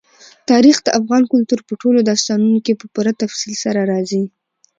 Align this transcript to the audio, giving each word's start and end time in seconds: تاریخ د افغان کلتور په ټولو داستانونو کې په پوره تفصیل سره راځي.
تاریخ 0.49 0.77
د 0.83 0.87
افغان 0.99 1.23
کلتور 1.31 1.59
په 1.67 1.73
ټولو 1.81 1.99
داستانونو 2.09 2.59
کې 2.65 2.73
په 2.81 2.85
پوره 2.93 3.11
تفصیل 3.23 3.53
سره 3.63 3.79
راځي. 3.91 4.23